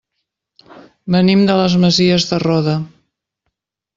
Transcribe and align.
Venim 1.15 1.43
de 1.51 1.59
les 1.59 1.77
Masies 1.85 2.27
de 2.31 2.39
Roda. 2.47 2.75